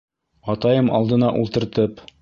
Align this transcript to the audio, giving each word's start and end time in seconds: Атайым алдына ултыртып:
Атайым 0.53 0.91
алдына 1.01 1.31
ултыртып: 1.43 2.07